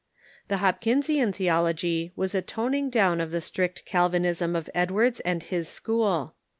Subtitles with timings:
[0.47, 5.67] The Ilopkinsian theology Avas a toning down of the strict Calvinism of Edwards and his
[5.69, 6.33] school.